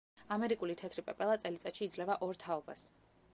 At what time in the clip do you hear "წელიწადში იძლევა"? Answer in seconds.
1.43-2.17